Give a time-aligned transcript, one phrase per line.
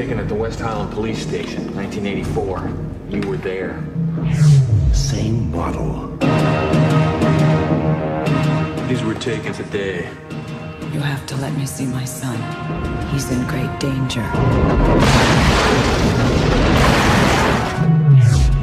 [0.00, 2.72] taken at the West Highland Police Station, 1984.
[3.10, 3.84] You were there.
[4.94, 6.06] Same model.
[8.88, 10.08] These were taken today.
[10.94, 12.38] You have to let me see my son.
[13.12, 14.24] He's in great danger.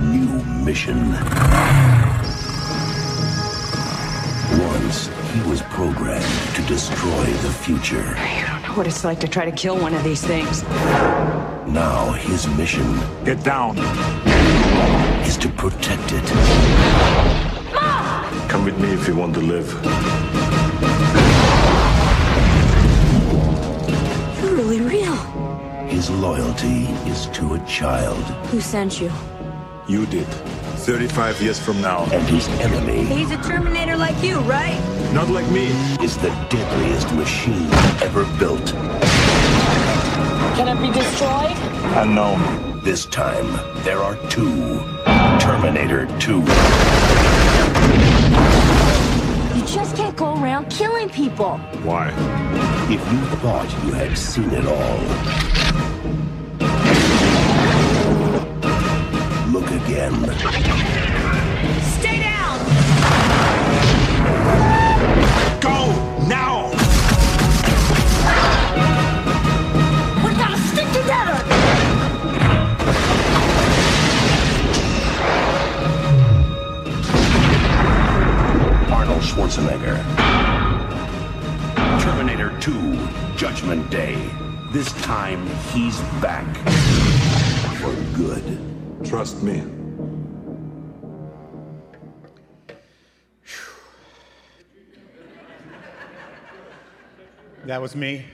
[0.01, 1.11] New mission.
[4.71, 8.56] Once, he was programmed to destroy the future.
[8.77, 10.61] You don't what it's like to try to kill one of these things.
[11.65, 12.85] Now, his mission
[13.25, 13.75] Get down.
[15.25, 16.23] is to protect it.
[17.73, 18.47] Mom!
[18.47, 19.67] Come with me if you want to live.
[24.43, 25.15] You're really real.
[25.87, 29.11] His loyalty is to a child, Who sent you?
[29.87, 30.27] You did.
[30.85, 32.03] 35 years from now.
[32.13, 34.79] and his enemy He's a Terminator like you, right?
[35.17, 35.65] Not like me.
[36.05, 37.67] is the deadliest machine
[38.03, 38.63] ever built.
[40.55, 41.57] Can it be destroyed?
[41.97, 42.81] Unknown.
[42.83, 43.47] This time,
[43.83, 44.79] there are two.
[45.39, 46.37] Terminator 2.
[49.55, 51.57] You just can't go around killing people.
[51.81, 52.09] Why?
[52.83, 54.99] If you thought you had seen it all,
[59.51, 61.16] look again.
[79.77, 79.97] Schwarzenegger.
[82.01, 84.17] Terminator 2, Judgment Day.
[84.71, 86.45] This time, he's back.
[87.79, 89.05] For good.
[89.05, 89.63] Trust me.
[97.65, 98.25] That was me.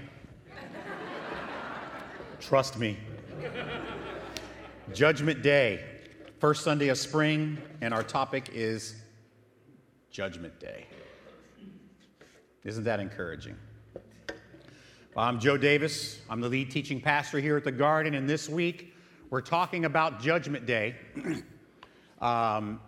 [2.40, 2.98] Trust me.
[4.94, 5.84] Judgment Day,
[6.40, 8.96] first Sunday of spring, and our topic is
[10.12, 10.86] Judgment Day.
[12.66, 13.58] Isn't that encouraging?
[15.14, 16.22] Well, I'm Joe Davis.
[16.30, 18.96] I'm the lead teaching pastor here at the Garden, and this week
[19.30, 20.96] we're talking about Judgment Day.
[22.22, 22.80] um,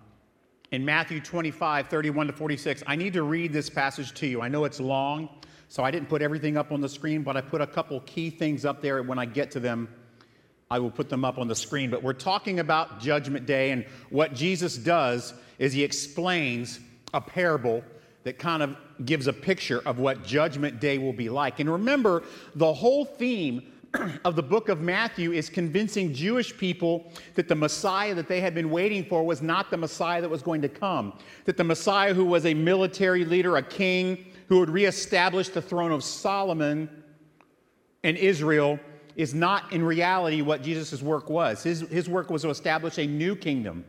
[0.72, 2.84] in Matthew 25, 31 to 46.
[2.88, 4.42] I need to read this passage to you.
[4.42, 5.28] I know it's long,
[5.68, 8.30] so I didn't put everything up on the screen, but I put a couple key
[8.30, 9.00] things up there.
[9.00, 9.90] And when I get to them,
[10.72, 11.90] I will put them up on the screen.
[11.90, 16.80] But we're talking about Judgment Day, and what Jesus does is he explains
[17.14, 17.84] a parable
[18.26, 18.76] that kind of
[19.06, 21.60] gives a picture of what Judgment Day will be like.
[21.60, 22.24] And remember,
[22.56, 23.72] the whole theme
[24.26, 28.56] of the book of Matthew is convincing Jewish people that the Messiah that they had
[28.56, 31.18] been waiting for was not the Messiah that was going to come.
[31.46, 35.92] That the Messiah who was a military leader, a king, who would reestablish the throne
[35.92, 36.90] of Solomon
[38.04, 38.80] in Israel
[39.16, 41.62] is not in reality what Jesus' work was.
[41.62, 43.86] His, his work was to establish a new kingdom,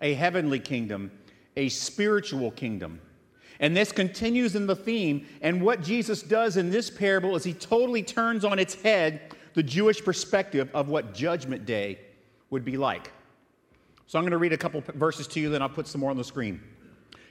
[0.00, 1.10] a heavenly kingdom,
[1.56, 3.00] a spiritual kingdom.
[3.60, 5.26] And this continues in the theme.
[5.42, 9.62] And what Jesus does in this parable is he totally turns on its head the
[9.62, 11.98] Jewish perspective of what Judgment Day
[12.48, 13.12] would be like.
[14.06, 16.10] So I'm going to read a couple verses to you, then I'll put some more
[16.10, 16.60] on the screen.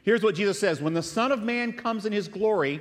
[0.04, 2.80] Here's what Jesus says When the Son of Man comes in his glory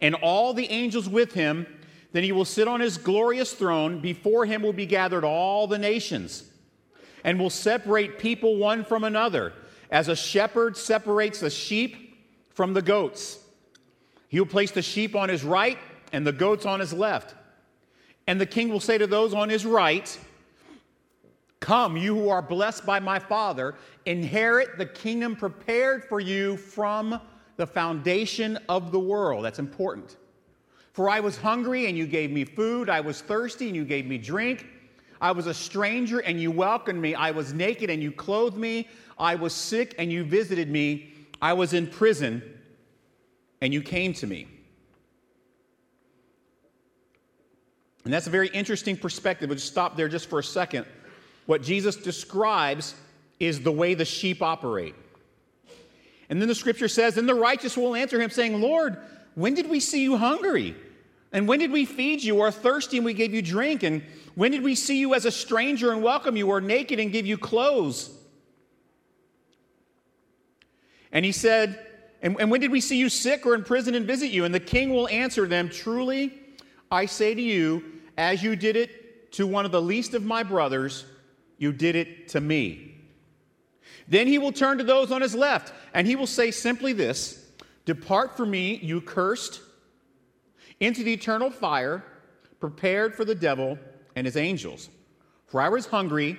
[0.00, 1.66] and all the angels with him,
[2.12, 4.00] then he will sit on his glorious throne.
[4.00, 6.44] Before him will be gathered all the nations
[7.24, 9.52] and will separate people one from another,
[9.90, 12.09] as a shepherd separates the sheep
[12.50, 13.38] from the goats.
[14.28, 15.78] He will place the sheep on his right
[16.12, 17.34] and the goats on his left.
[18.26, 20.18] And the king will say to those on his right,
[21.60, 23.74] Come, you who are blessed by my Father,
[24.06, 27.20] inherit the kingdom prepared for you from
[27.56, 29.44] the foundation of the world.
[29.44, 30.16] That's important.
[30.92, 32.88] For I was hungry and you gave me food.
[32.88, 34.66] I was thirsty and you gave me drink.
[35.20, 37.14] I was a stranger and you welcomed me.
[37.14, 38.88] I was naked and you clothed me.
[39.18, 41.12] I was sick and you visited me.
[41.40, 42.42] I was in prison
[43.60, 44.46] and you came to me.
[48.04, 49.48] And that's a very interesting perspective.
[49.48, 50.86] We'll just stop there just for a second.
[51.46, 52.94] What Jesus describes
[53.38, 54.94] is the way the sheep operate.
[56.28, 58.98] And then the scripture says, And the righteous will answer him, saying, Lord,
[59.34, 60.74] when did we see you hungry?
[61.32, 63.82] And when did we feed you, or thirsty and we gave you drink?
[63.82, 64.02] And
[64.34, 67.26] when did we see you as a stranger and welcome you, or naked and give
[67.26, 68.10] you clothes?
[71.12, 71.86] And he said,
[72.22, 74.44] and, and when did we see you sick or in prison and visit you?
[74.44, 76.32] And the king will answer them, Truly,
[76.90, 77.84] I say to you,
[78.18, 81.04] as you did it to one of the least of my brothers,
[81.56, 82.94] you did it to me.
[84.08, 87.46] Then he will turn to those on his left, and he will say simply this
[87.84, 89.60] Depart from me, you cursed,
[90.80, 92.04] into the eternal fire
[92.58, 93.78] prepared for the devil
[94.16, 94.90] and his angels.
[95.46, 96.38] For I was hungry,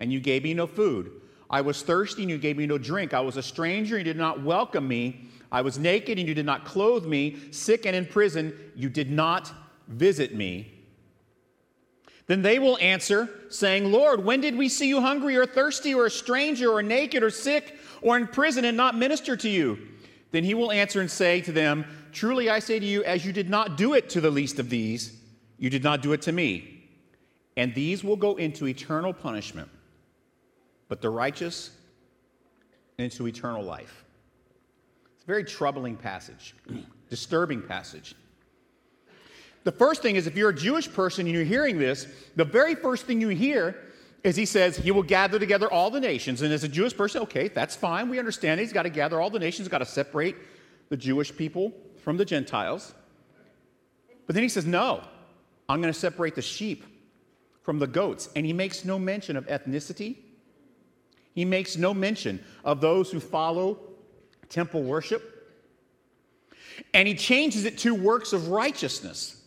[0.00, 1.10] and you gave me no food.
[1.50, 3.14] I was thirsty, and you gave me no drink.
[3.14, 5.28] I was a stranger, and you did not welcome me.
[5.50, 7.36] I was naked, and you did not clothe me.
[7.50, 9.52] Sick and in prison, you did not
[9.88, 10.72] visit me.
[12.26, 16.04] Then they will answer, saying, Lord, when did we see you hungry or thirsty or
[16.04, 19.78] a stranger or naked or sick or in prison and not minister to you?
[20.30, 23.32] Then he will answer and say to them, Truly I say to you, as you
[23.32, 25.18] did not do it to the least of these,
[25.58, 26.84] you did not do it to me.
[27.56, 29.68] And these will go into eternal punishment,
[30.88, 31.70] but the righteous
[32.98, 34.04] into eternal life.
[35.14, 36.54] It's a very troubling passage,
[37.10, 38.14] disturbing passage.
[39.64, 42.06] The first thing is if you're a Jewish person and you're hearing this,
[42.36, 43.76] the very first thing you hear
[44.24, 46.42] is he says he will gather together all the nations.
[46.42, 48.08] And as a Jewish person, okay, that's fine.
[48.08, 50.36] We understand he's got to gather all the nations, he's got to separate
[50.88, 52.94] the Jewish people from the Gentiles.
[54.26, 55.02] But then he says, no,
[55.68, 56.84] I'm going to separate the sheep
[57.62, 58.30] from the goats.
[58.34, 60.16] And he makes no mention of ethnicity.
[61.38, 63.78] He makes no mention of those who follow
[64.48, 65.56] temple worship.
[66.92, 69.40] And he changes it to works of righteousness.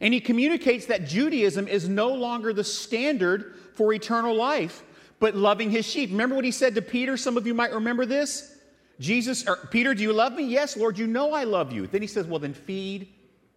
[0.00, 4.84] And he communicates that Judaism is no longer the standard for eternal life,
[5.18, 6.10] but loving his sheep.
[6.10, 7.16] Remember what he said to Peter?
[7.16, 8.56] Some of you might remember this.
[9.00, 10.44] Jesus, Peter, do you love me?
[10.44, 11.88] Yes, Lord, you know I love you.
[11.88, 13.08] Then he says, Well, then feed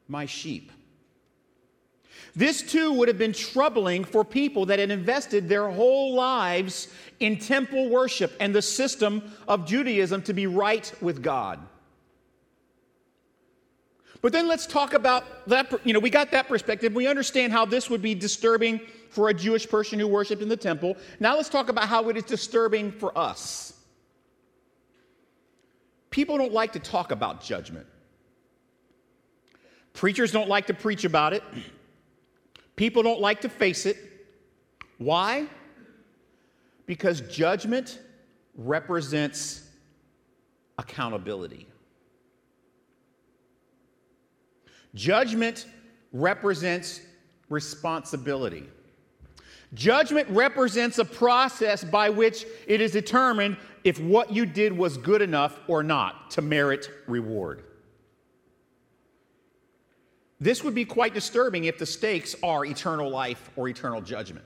[0.08, 0.72] my sheep.
[2.36, 6.88] This too would have been troubling for people that had invested their whole lives
[7.20, 11.60] in temple worship and the system of Judaism to be right with God.
[14.22, 15.74] But then let's talk about that.
[15.84, 16.94] You know, we got that perspective.
[16.94, 18.80] We understand how this would be disturbing
[19.10, 20.96] for a Jewish person who worshiped in the temple.
[21.20, 23.74] Now let's talk about how it is disturbing for us.
[26.12, 27.88] People don't like to talk about judgment.
[29.94, 31.44] Preachers don't like to preach about it.
[32.76, 33.98] People don't like to face it.
[34.98, 35.48] Why?
[36.86, 38.00] Because judgment
[38.56, 39.68] represents
[40.78, 41.68] accountability.
[44.94, 45.66] Judgment
[46.12, 47.02] represents
[47.50, 48.68] responsibility.
[49.74, 55.22] Judgment represents a process by which it is determined if what you did was good
[55.22, 57.64] enough or not to merit reward.
[60.42, 64.44] This would be quite disturbing if the stakes are eternal life or eternal judgment.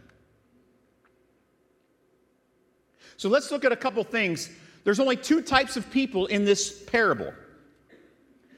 [3.16, 4.50] So let's look at a couple things.
[4.84, 7.34] There's only two types of people in this parable.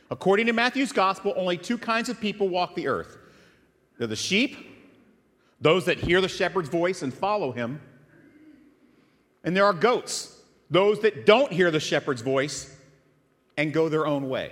[0.09, 3.17] According to Matthew's gospel, only two kinds of people walk the earth
[3.99, 4.55] they're the sheep,
[5.59, 7.81] those that hear the shepherd's voice and follow him,
[9.43, 12.75] and there are goats, those that don't hear the shepherd's voice
[13.57, 14.51] and go their own way.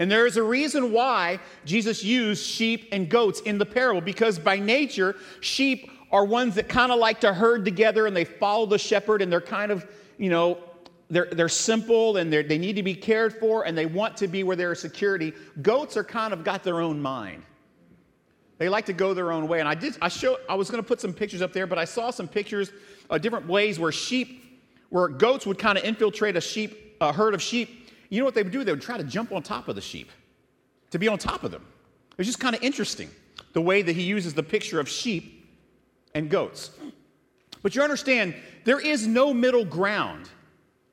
[0.00, 4.38] And there is a reason why Jesus used sheep and goats in the parable, because
[4.38, 8.64] by nature, sheep are ones that kind of like to herd together and they follow
[8.64, 9.86] the shepherd and they're kind of,
[10.16, 10.56] you know,
[11.10, 14.26] they're, they're simple and they're, they need to be cared for and they want to
[14.26, 15.34] be where there is security.
[15.60, 17.42] Goats are kind of got their own mind.
[18.56, 19.60] They like to go their own way.
[19.60, 21.78] And I did, I show, I was going to put some pictures up there, but
[21.78, 22.72] I saw some pictures
[23.10, 27.34] of different ways where sheep, where goats would kind of infiltrate a sheep, a herd
[27.34, 27.79] of sheep.
[28.10, 28.62] You know what they would do?
[28.64, 30.10] They would try to jump on top of the sheep,
[30.90, 31.64] to be on top of them.
[32.18, 33.08] It's just kind of interesting
[33.54, 35.48] the way that he uses the picture of sheep
[36.14, 36.70] and goats.
[37.62, 40.28] But you understand, there is no middle ground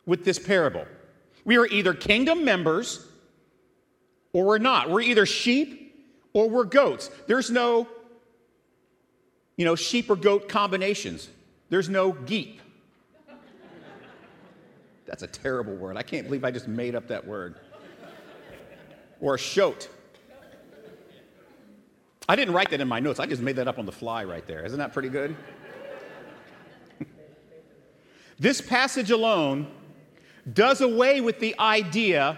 [0.06, 0.86] with this parable.
[1.44, 3.06] We are either kingdom members
[4.34, 4.90] or we're not.
[4.90, 7.10] We're either sheep or we're goats.
[7.26, 7.88] There's no,
[9.56, 11.30] you know, sheep or goat combinations.
[11.70, 12.60] There's no geep.
[15.08, 15.98] That's a terrible word.
[15.98, 17.56] I can't believe I just made up that word.
[19.22, 19.90] Or a shoat.
[22.30, 23.20] I didn't write that in my notes.
[23.20, 24.66] I just made that up on the fly right there.
[24.66, 25.36] Isn't that pretty good?
[28.38, 29.68] this passage alone
[30.54, 32.38] does away with the idea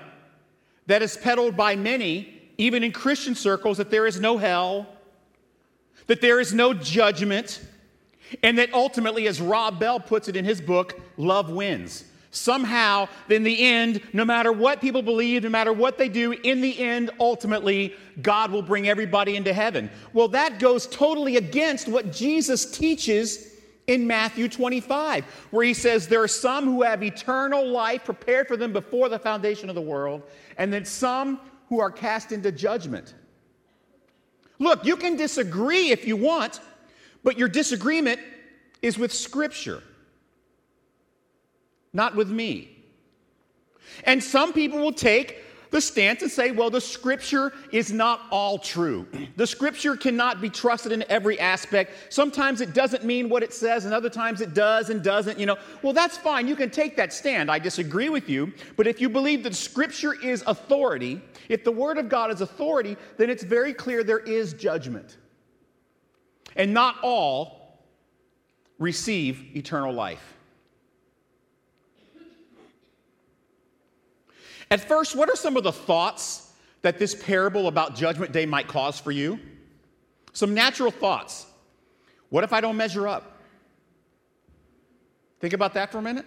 [0.85, 4.87] that is peddled by many, even in Christian circles, that there is no hell,
[6.05, 7.61] that there is no judgment,
[8.43, 12.05] and that ultimately, as Rob Bell puts it in his book, love wins.
[12.31, 16.61] Somehow, in the end, no matter what people believe, no matter what they do, in
[16.61, 19.89] the end, ultimately, God will bring everybody into heaven.
[20.13, 23.55] Well, that goes totally against what Jesus teaches
[23.87, 28.55] in Matthew 25, where he says, There are some who have eternal life prepared for
[28.55, 30.21] them before the foundation of the world,
[30.57, 33.15] and then some who are cast into judgment.
[34.59, 36.59] Look, you can disagree if you want,
[37.23, 38.19] but your disagreement
[38.83, 39.81] is with Scripture,
[41.93, 42.75] not with me.
[44.05, 48.57] And some people will take the stance and say, well, the scripture is not all
[48.57, 49.07] true.
[49.39, 51.93] The scripture cannot be trusted in every aspect.
[52.09, 55.45] Sometimes it doesn't mean what it says, and other times it does and doesn't, you
[55.45, 55.55] know.
[55.81, 56.45] Well, that's fine.
[56.45, 57.49] You can take that stand.
[57.49, 58.51] I disagree with you.
[58.75, 62.97] But if you believe that scripture is authority, if the word of God is authority,
[63.15, 65.15] then it's very clear there is judgment.
[66.57, 67.79] And not all
[68.77, 70.38] receive eternal life.
[74.71, 78.67] At first, what are some of the thoughts that this parable about Judgment Day might
[78.67, 79.39] cause for you?
[80.33, 81.47] Some natural thoughts.
[82.29, 83.37] What if I don't measure up?
[85.39, 86.25] Think about that for a minute.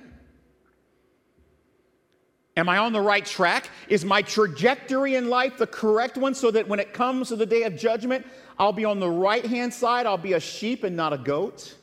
[2.56, 3.70] Am I on the right track?
[3.88, 7.46] Is my trajectory in life the correct one so that when it comes to the
[7.46, 8.26] day of judgment,
[8.58, 10.04] I'll be on the right hand side?
[10.04, 11.74] I'll be a sheep and not a goat?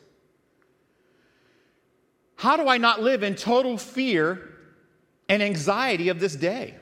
[2.35, 4.58] How do I not live in total fear
[5.29, 6.75] and anxiety of this day?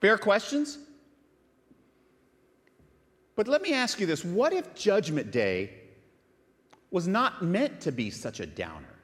[0.00, 0.76] Fair questions?
[3.36, 5.70] But let me ask you this what if Judgment Day
[6.90, 8.94] was not meant to be such a downer?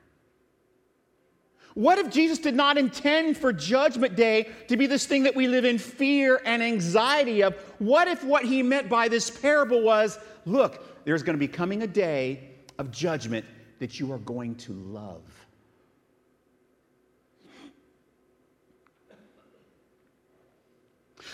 [1.75, 5.47] What if Jesus did not intend for Judgment Day to be this thing that we
[5.47, 7.55] live in fear and anxiety of?
[7.79, 11.83] What if what he meant by this parable was look, there's going to be coming
[11.83, 13.45] a day of judgment
[13.79, 15.23] that you are going to love?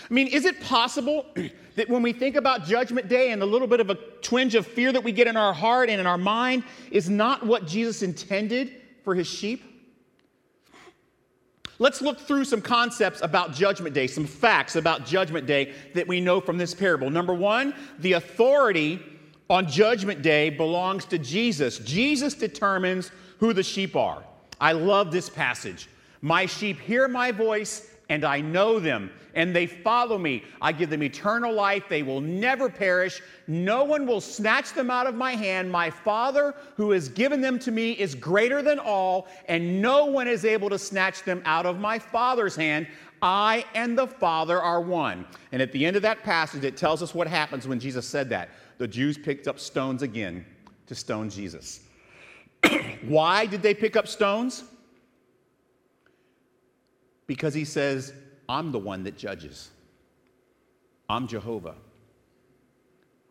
[0.09, 1.25] I mean, is it possible
[1.75, 4.65] that when we think about Judgment Day and the little bit of a twinge of
[4.65, 8.01] fear that we get in our heart and in our mind is not what Jesus
[8.01, 9.63] intended for his sheep?
[11.79, 16.19] Let's look through some concepts about Judgment Day, some facts about Judgment Day that we
[16.19, 17.09] know from this parable.
[17.09, 18.99] Number one, the authority
[19.49, 21.77] on Judgment Day belongs to Jesus.
[21.79, 24.23] Jesus determines who the sheep are.
[24.59, 25.87] I love this passage.
[26.21, 30.43] My sheep hear my voice, and I know them, and they follow me.
[30.61, 31.83] I give them eternal life.
[31.89, 33.21] They will never perish.
[33.47, 35.71] No one will snatch them out of my hand.
[35.71, 40.27] My Father, who has given them to me, is greater than all, and no one
[40.27, 42.87] is able to snatch them out of my Father's hand.
[43.21, 45.25] I and the Father are one.
[45.51, 48.29] And at the end of that passage, it tells us what happens when Jesus said
[48.29, 48.49] that.
[48.77, 50.45] The Jews picked up stones again
[50.85, 51.81] to stone Jesus.
[53.07, 54.63] Why did they pick up stones?
[57.27, 58.13] Because he says,
[58.49, 59.69] I'm the one that judges.
[61.09, 61.75] I'm Jehovah.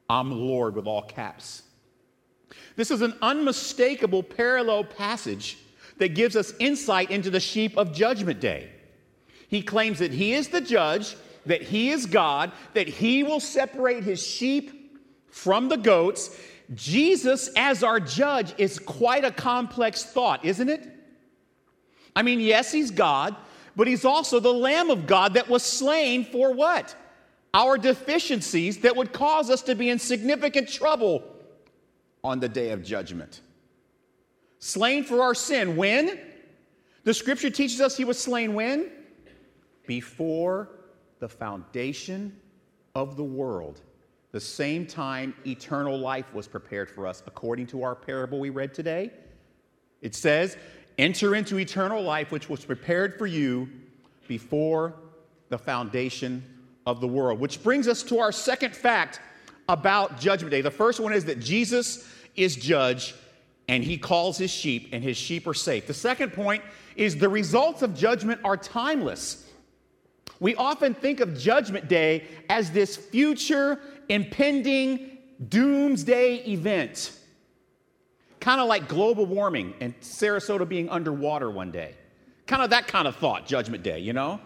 [0.09, 1.63] I'm Lord with all caps.
[2.77, 5.59] This is an unmistakable parallel passage
[5.99, 8.71] that gives us insight into the sheep of Judgment Day.
[9.49, 14.05] He claims that he is the judge, that he is God, that he will separate
[14.05, 15.01] his sheep
[15.31, 16.39] from the goats.
[16.75, 20.87] Jesus, as our judge, is quite a complex thought, isn't it?
[22.15, 23.37] I mean, yes, he's God,
[23.77, 26.97] but he's also the Lamb of God that was slain for what?
[27.53, 31.23] Our deficiencies that would cause us to be in significant trouble
[32.25, 33.43] on the day of judgment.
[34.59, 35.77] Slain for our sin.
[35.77, 36.19] When?
[37.05, 38.91] The scripture teaches us he was slain when?
[39.87, 40.71] Before
[41.21, 42.37] the foundation
[42.95, 43.83] of the world.
[44.33, 48.75] The same time eternal life was prepared for us, according to our parable we read
[48.75, 49.13] today.
[50.03, 50.57] It says,
[50.99, 53.69] Enter into eternal life, which was prepared for you
[54.29, 54.95] before
[55.49, 56.43] the foundation
[56.87, 57.39] of the world.
[57.39, 59.21] Which brings us to our second fact
[59.69, 60.61] about Judgment Day.
[60.61, 63.15] The first one is that Jesus is judge
[63.69, 65.89] and he calls his sheep, and his sheep are safe.
[65.89, 66.63] The second point
[66.95, 69.45] is the results of judgment are timeless.
[70.39, 77.13] We often think of Judgment Day as this future, impending doomsday event
[78.47, 81.97] kind of like global warming and Sarasota being underwater one day.
[82.47, 84.41] Kind of that kind of thought, Judgment Day, you know?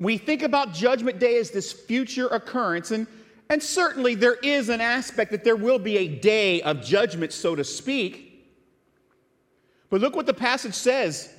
[0.00, 3.06] We think about Judgment Day as this future occurrence, and,
[3.48, 7.54] and certainly there is an aspect that there will be a day of judgment, so
[7.54, 8.50] to speak.
[9.90, 11.32] But look what the passage says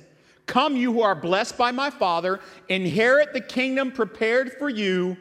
[0.46, 2.40] Come, you who are blessed by my Father,
[2.70, 5.18] inherit the kingdom prepared for you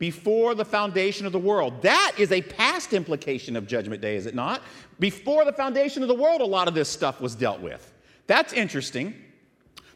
[0.00, 1.82] before the foundation of the world.
[1.82, 4.62] That is a past implication of Judgment Day, is it not?
[4.98, 7.92] Before the foundation of the world, a lot of this stuff was dealt with.
[8.26, 9.14] That's interesting.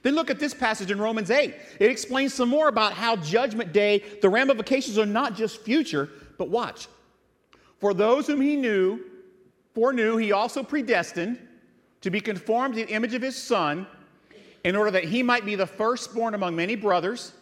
[0.02, 1.54] Then look at this passage in Romans 8.
[1.80, 6.50] It explains some more about how Judgment Day, the ramifications are not just future, but
[6.50, 6.86] watch.
[7.78, 9.00] For those whom he knew,
[9.74, 11.40] foreknew, he also predestined
[12.02, 13.86] to be conformed to the image of his Son,
[14.64, 17.32] in order that he might be the firstborn among many brothers.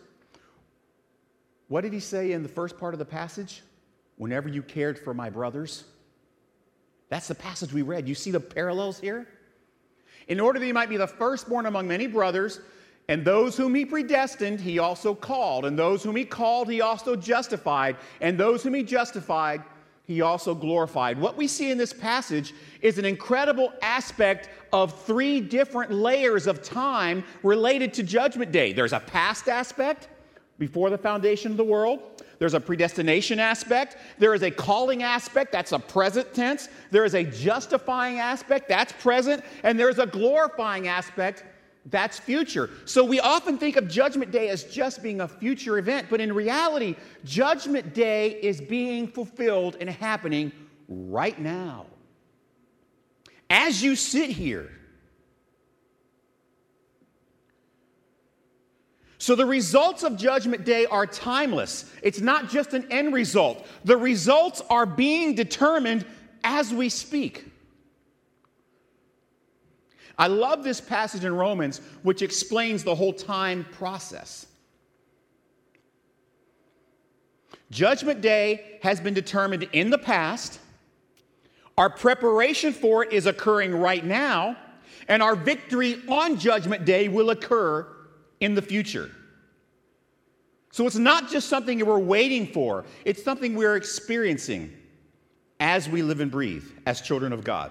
[1.73, 3.63] What did he say in the first part of the passage?
[4.19, 5.85] Whenever you cared for my brothers.
[7.09, 8.07] That's the passage we read.
[8.07, 9.27] You see the parallels here?
[10.29, 12.61] in order that he might be the firstborn among many brothers.
[13.09, 15.65] And those whom he predestined, he also called.
[15.65, 17.97] And those whom he called, he also justified.
[18.21, 19.63] And those whom he justified,
[20.05, 21.19] he also glorified.
[21.19, 22.53] What we see in this passage
[22.83, 28.75] is an incredible aspect of three different layers of time related to Judgment Day.
[28.75, 30.09] There's a past aspect
[30.59, 35.53] before the foundation of the world, there's a predestination aspect, there is a calling aspect,
[35.53, 40.89] that's a present tense, there is a justifying aspect, that's present, and there's a glorifying
[40.89, 41.45] aspect.
[41.87, 42.71] That's future.
[42.85, 46.33] So we often think of Judgment Day as just being a future event, but in
[46.33, 46.95] reality,
[47.25, 50.53] Judgment Day is being fulfilled and happening
[50.89, 51.87] right now.
[53.51, 54.71] As you sit here,
[59.23, 61.89] So the results of Judgment Day are timeless.
[62.03, 66.05] It's not just an end result, the results are being determined
[66.43, 67.45] as we speak.
[70.19, 74.47] I love this passage in Romans, which explains the whole time process.
[77.71, 80.59] Judgment Day has been determined in the past.
[81.79, 84.57] Our preparation for it is occurring right now,
[85.07, 87.87] and our victory on Judgment Day will occur
[88.43, 89.11] in the future.
[90.73, 94.73] So it's not just something we're waiting for, it's something we're experiencing
[95.61, 97.71] as we live and breathe as children of God.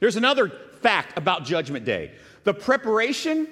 [0.00, 0.50] There's another
[0.82, 2.12] fact about Judgment Day
[2.44, 3.48] the preparation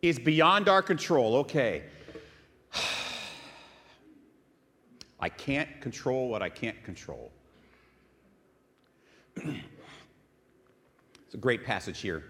[0.00, 1.36] is beyond our control.
[1.36, 1.82] Okay.
[5.20, 7.30] I can't control what I can't control.
[9.36, 12.24] it's a great passage here.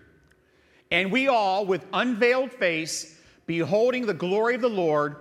[0.90, 3.17] And we all, with unveiled face,
[3.48, 5.16] beholding the glory of the Lord,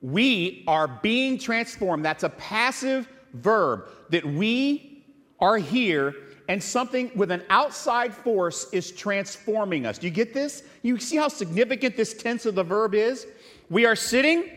[0.00, 2.04] we are being transformed.
[2.04, 5.04] That's a passive verb that we
[5.38, 6.14] are here
[6.48, 9.98] and something with an outside force is transforming us.
[9.98, 10.62] Do you get this?
[10.82, 13.26] You see how significant this tense of the verb is?
[13.68, 14.48] We are sitting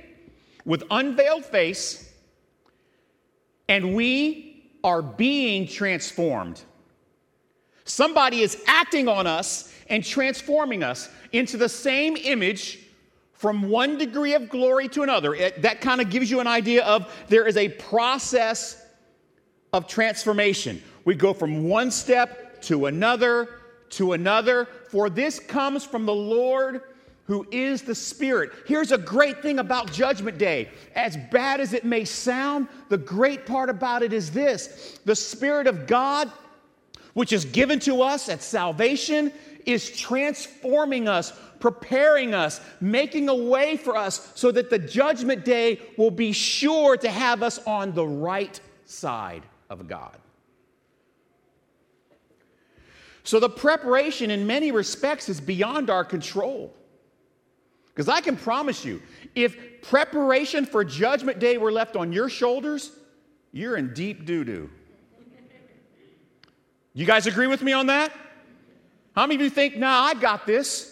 [0.66, 2.14] with unveiled face
[3.68, 6.62] and we are being transformed.
[7.84, 12.86] Somebody is acting on us and transforming us into the same image
[13.40, 15.34] from one degree of glory to another.
[15.34, 18.86] It, that kind of gives you an idea of there is a process
[19.72, 20.84] of transformation.
[21.06, 23.48] We go from one step to another
[23.92, 26.82] to another, for this comes from the Lord
[27.28, 28.52] who is the Spirit.
[28.68, 30.70] Here's a great thing about Judgment Day.
[30.94, 35.66] As bad as it may sound, the great part about it is this the Spirit
[35.66, 36.30] of God,
[37.14, 39.32] which is given to us at salvation,
[39.66, 45.80] is transforming us preparing us, making a way for us so that the judgment day
[45.98, 50.18] will be sure to have us on the right side of God.
[53.24, 56.74] So the preparation, in many respects, is beyond our control.
[57.90, 59.02] Because I can promise you,
[59.36, 62.92] if preparation for Judgment Day were left on your shoulders,
[63.52, 64.70] you're in deep doo doo.
[66.94, 68.12] You guys agree with me on that?
[69.16, 70.89] How many of you think, nah, I got this?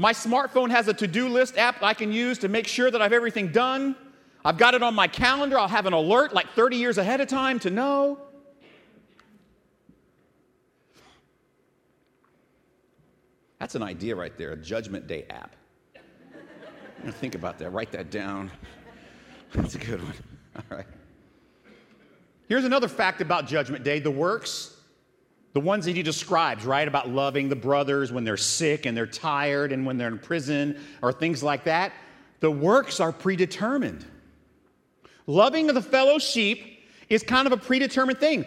[0.00, 3.02] My smartphone has a to do list app I can use to make sure that
[3.02, 3.96] I've everything done.
[4.44, 5.58] I've got it on my calendar.
[5.58, 8.20] I'll have an alert like 30 years ahead of time to know.
[13.58, 15.56] That's an idea right there, a Judgment Day app.
[17.14, 18.52] Think about that, write that down.
[19.52, 20.14] That's a good one.
[20.56, 20.86] All right.
[22.48, 24.77] Here's another fact about Judgment Day the works
[25.54, 29.06] the ones that he describes, right, about loving the brothers when they're sick and they're
[29.06, 31.92] tired and when they're in prison or things like that,
[32.40, 34.04] the works are predetermined.
[35.26, 38.44] Loving the fellow sheep is kind of a predetermined thing.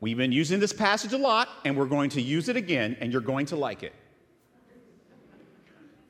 [0.00, 3.12] We've been using this passage a lot, and we're going to use it again, and
[3.12, 3.94] you're going to like it.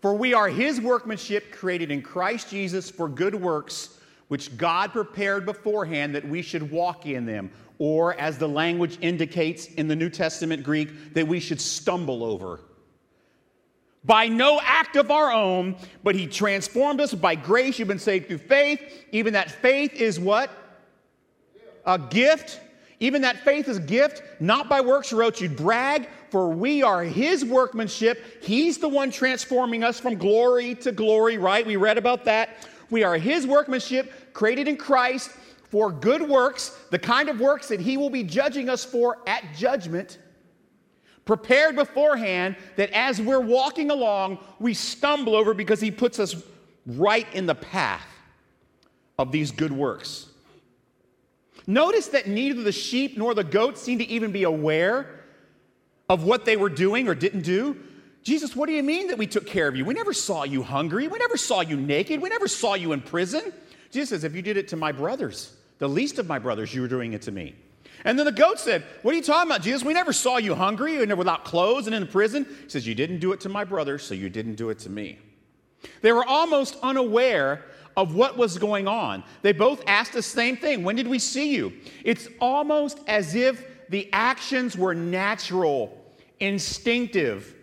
[0.03, 5.47] For we are his workmanship created in Christ Jesus for good works, which God prepared
[5.47, 10.11] beforehand that we should walk in them or as the language indicates in the New
[10.11, 12.61] Testament Greek, that we should stumble over.
[14.05, 17.79] By no act of our own, but He transformed us by grace.
[17.79, 18.81] You've been saved through faith.
[19.11, 20.51] Even that faith is what?
[21.85, 22.61] A gift.
[23.01, 27.03] Even that faith is a gift, not by works wrote you brag, for we are
[27.03, 28.25] his workmanship.
[28.41, 31.67] He's the one transforming us from glory to glory, right?
[31.67, 32.67] We read about that.
[32.91, 35.31] We are his workmanship, created in Christ
[35.71, 39.45] for good works, the kind of works that He will be judging us for at
[39.57, 40.19] judgment,
[41.25, 46.37] prepared beforehand that as we're walking along, we stumble over because He puts us
[46.87, 48.07] right in the path
[49.19, 50.27] of these good works.
[51.67, 55.25] Notice that neither the sheep nor the goats seem to even be aware
[56.09, 57.77] of what they were doing or didn't do.
[58.23, 59.85] Jesus, what do you mean that we took care of you?
[59.85, 61.09] We never saw you hungry.
[61.09, 62.21] We never saw you naked.
[62.21, 63.53] We never saw you in prison.
[63.91, 66.83] Jesus says, If you did it to my brothers, the least of my brothers, you
[66.83, 67.55] were doing it to me.
[68.05, 69.85] And then the goat said, What are you talking about, Jesus?
[69.85, 72.45] We never saw you hungry and without clothes and in prison.
[72.45, 74.91] He says, You didn't do it to my brothers, so you didn't do it to
[74.91, 75.19] me.
[76.03, 77.65] They were almost unaware
[77.97, 79.25] of what was going on.
[79.43, 81.73] They both asked the same thing When did we see you?
[82.05, 86.05] It's almost as if the actions were natural,
[86.41, 87.55] instinctive,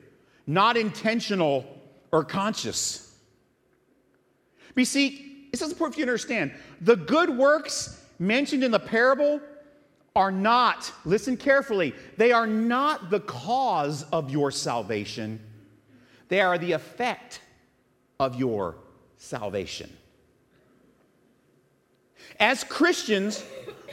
[0.47, 1.65] not intentional
[2.11, 3.15] or conscious.
[4.73, 6.53] But you see, this is important for you to understand.
[6.81, 9.39] The good works mentioned in the parable
[10.15, 15.39] are not, listen carefully, they are not the cause of your salvation,
[16.29, 17.41] they are the effect
[18.19, 18.75] of your
[19.17, 19.89] salvation.
[22.39, 23.43] As Christians,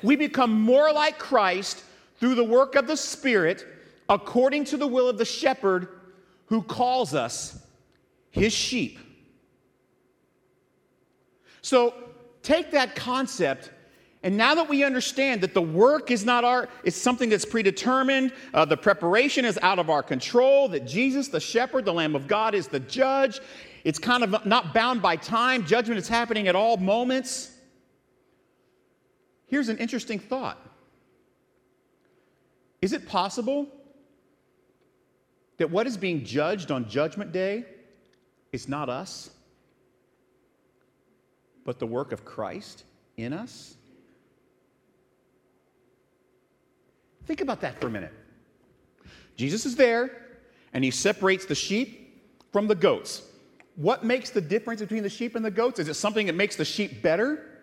[0.03, 1.83] we become more like Christ
[2.19, 3.67] through the work of the Spirit
[4.09, 5.89] according to the will of the shepherd
[6.47, 7.65] who calls us
[8.31, 8.99] his sheep.
[11.63, 11.95] So
[12.43, 13.71] take that concept
[14.23, 18.33] and now that we understand that the work is not our, it's something that's predetermined,
[18.53, 22.29] uh, the preparation is out of our control, that Jesus, the shepherd, the Lamb of
[22.29, 23.41] God, is the judge,
[23.83, 27.51] it's kind of not bound by time, judgment is happening at all moments.
[29.47, 30.59] Here's an interesting thought
[32.83, 33.69] Is it possible
[35.57, 37.65] that what is being judged on Judgment Day
[38.53, 39.31] is not us,
[41.65, 42.85] but the work of Christ
[43.17, 43.77] in us?
[47.31, 48.13] Think about that for a minute.
[49.37, 50.11] Jesus is there
[50.73, 53.23] and he separates the sheep from the goats.
[53.77, 55.79] What makes the difference between the sheep and the goats?
[55.79, 57.61] Is it something that makes the sheep better?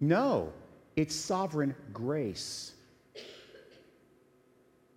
[0.00, 0.52] No,
[0.96, 2.72] it's sovereign grace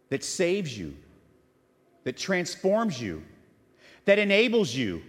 [0.10, 0.96] that saves you,
[2.06, 3.22] that transforms you,
[4.06, 5.04] that enables you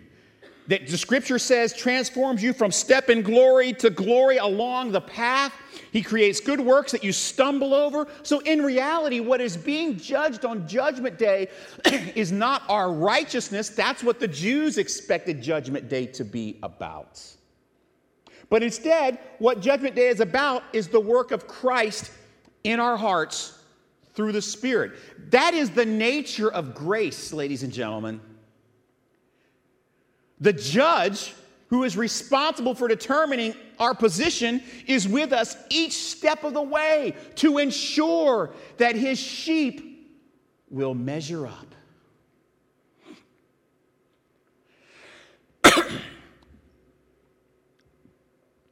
[0.69, 5.53] that the scripture says transforms you from step in glory to glory along the path.
[5.93, 8.09] He creates good works that you stumble over.
[8.23, 11.49] So, in reality, what is being judged on Judgment Day
[12.15, 13.69] is not our righteousness.
[13.69, 17.23] That's what the Jews expected Judgment Day to be about.
[18.49, 22.11] But instead, what Judgment Day is about is the work of Christ
[22.65, 23.59] in our hearts
[24.15, 24.93] through the Spirit.
[25.31, 28.21] That is the nature of grace, ladies and gentlemen.
[30.41, 31.35] The judge
[31.69, 37.15] who is responsible for determining our position is with us each step of the way
[37.37, 40.15] to ensure that his sheep
[40.71, 41.67] will measure up.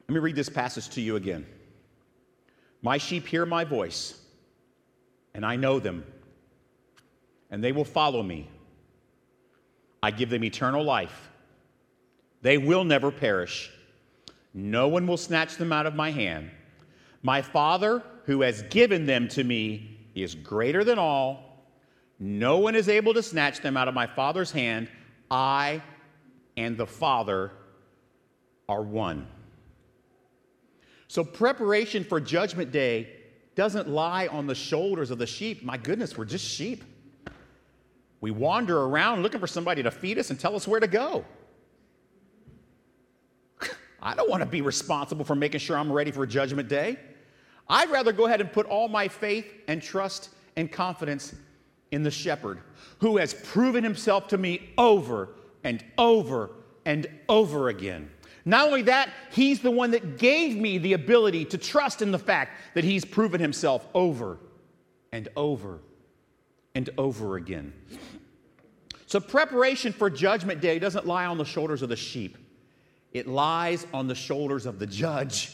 [0.07, 1.47] Let me read this passage to you again.
[2.83, 4.21] My sheep hear my voice,
[5.33, 6.05] and I know them,
[7.51, 8.51] and they will follow me.
[10.03, 11.31] I give them eternal life
[12.45, 13.71] they will never perish.
[14.53, 16.51] No one will snatch them out of my hand.
[17.23, 21.65] My Father, who has given them to me, is greater than all.
[22.19, 24.91] No one is able to snatch them out of my Father's hand.
[25.31, 25.83] I
[26.59, 27.51] and the Father
[28.69, 29.27] are one.
[31.09, 33.09] So, preparation for Judgment Day
[33.55, 35.65] doesn't lie on the shoulders of the sheep.
[35.65, 36.85] My goodness, we're just sheep.
[38.21, 41.25] We wander around looking for somebody to feed us and tell us where to go.
[44.05, 46.99] I don't want to be responsible for making sure I'm ready for Judgment Day.
[47.69, 51.35] I'd rather go ahead and put all my faith and trust and confidence
[51.91, 52.61] in the shepherd
[52.99, 55.31] who has proven himself to me over
[55.65, 56.51] and over
[56.85, 58.11] and over again.
[58.45, 62.19] Not only that, he's the one that gave me the ability to trust in the
[62.19, 64.39] fact that he's proven himself over
[65.13, 65.81] and over
[66.75, 67.73] and over again.
[69.07, 72.37] So, preparation for Judgment Day doesn't lie on the shoulders of the sheep.
[73.15, 75.53] It lies on the shoulders of the judge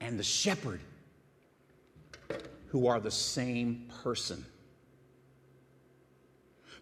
[0.00, 0.80] and the shepherd,
[2.68, 4.44] who are the same person.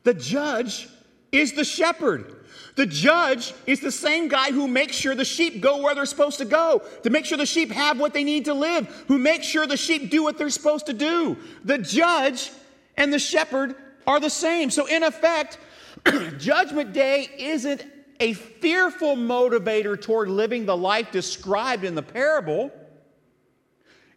[0.03, 0.89] The judge
[1.33, 2.45] is the shepherd.
[2.77, 6.39] The judge is the same guy who makes sure the sheep go where they're supposed
[6.39, 9.47] to go, to make sure the sheep have what they need to live, who makes
[9.47, 11.39] sure the sheep do what they're supposed to do.
[11.65, 12.51] The judge
[12.99, 14.71] and the shepherd are the same.
[14.71, 15.59] So, in effect,
[16.39, 17.83] Judgment Day isn't
[18.21, 22.71] a fearful motivator toward living the life described in the parable.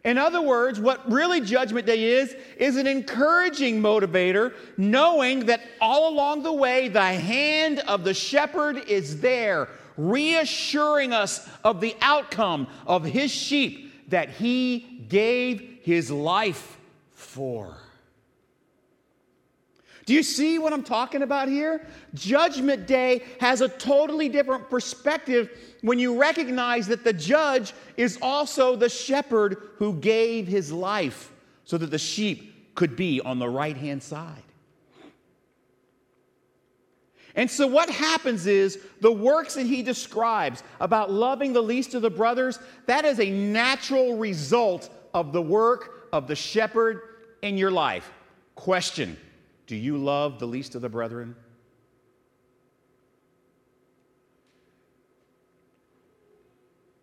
[0.04, 6.08] In other words, what really Judgment Day is, is an encouraging motivator, knowing that all
[6.08, 12.68] along the way, the hand of the shepherd is there, reassuring us of the outcome
[12.86, 16.78] of his sheep that he gave his life
[17.12, 17.76] for.
[20.08, 21.86] Do you see what I'm talking about here?
[22.14, 25.50] Judgment Day has a totally different perspective
[25.82, 31.30] when you recognize that the judge is also the shepherd who gave his life
[31.66, 34.42] so that the sheep could be on the right hand side.
[37.34, 42.00] And so, what happens is the works that he describes about loving the least of
[42.00, 47.02] the brothers, that is a natural result of the work of the shepherd
[47.42, 48.10] in your life.
[48.54, 49.18] Question
[49.68, 51.36] Do you love the least of the brethren?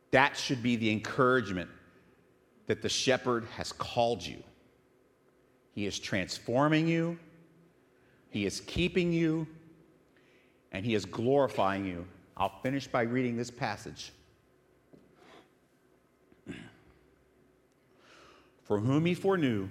[0.10, 1.70] That should be the encouragement
[2.66, 4.42] that the shepherd has called you.
[5.74, 7.20] He is transforming you,
[8.32, 9.46] he is keeping you,
[10.72, 12.08] and he is glorifying you.
[12.36, 14.12] I'll finish by reading this passage.
[18.64, 19.70] For whom he foreknew,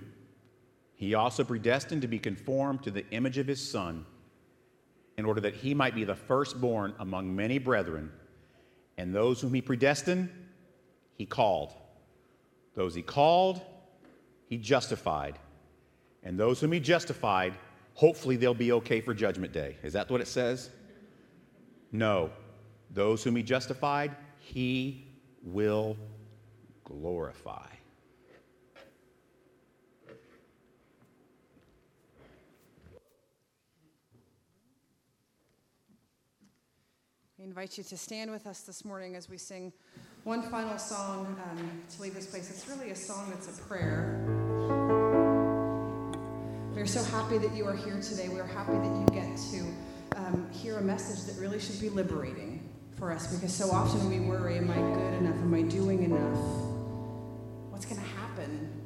[0.96, 4.06] he also predestined to be conformed to the image of his Son,
[5.16, 8.10] in order that he might be the firstborn among many brethren.
[8.96, 10.28] And those whom he predestined,
[11.16, 11.72] he called.
[12.74, 13.60] Those he called,
[14.48, 15.38] he justified.
[16.22, 17.54] And those whom he justified,
[17.94, 19.76] hopefully they'll be okay for Judgment Day.
[19.82, 20.70] Is that what it says?
[21.92, 22.30] No.
[22.90, 25.06] Those whom he justified, he
[25.42, 25.96] will
[26.84, 27.66] glorify.
[37.44, 39.70] Invite you to stand with us this morning as we sing
[40.22, 42.48] one final song um, to leave this place.
[42.48, 44.24] It's really a song that's a prayer.
[46.74, 48.30] We are so happy that you are here today.
[48.30, 51.90] We are happy that you get to um, hear a message that really should be
[51.90, 55.36] liberating for us because so often we worry, am I good enough?
[55.36, 56.38] Am I doing enough?
[57.70, 58.83] What's going to happen